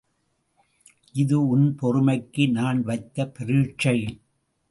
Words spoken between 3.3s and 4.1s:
பரீட்சை.